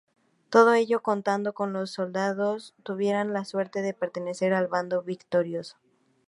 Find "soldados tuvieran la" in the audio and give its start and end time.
1.91-3.45